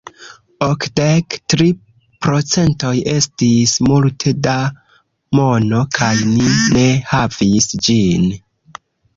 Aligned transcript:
Okdek 0.67 1.35
tri 1.53 1.67
procentoj 2.27 2.93
estis 3.13 3.75
multe 3.89 4.35
da 4.49 4.57
mono, 5.41 5.85
kaj 5.99 6.11
ni 6.33 6.51
ne 6.79 6.87
havis 7.15 7.71
ĝin. 7.89 8.29